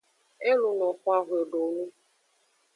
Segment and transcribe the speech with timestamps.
[0.49, 1.85] E luno xwan xwedowonu.